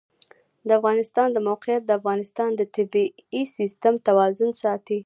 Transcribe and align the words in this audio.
د 0.67 0.69
افغانستان 0.79 1.27
د 1.31 1.37
موقعیت 1.47 1.81
د 1.85 1.91
افغانستان 1.99 2.49
د 2.55 2.61
طبعي 2.75 3.43
سیسټم 3.57 3.93
توازن 4.07 4.49
ساتي. 4.61 4.97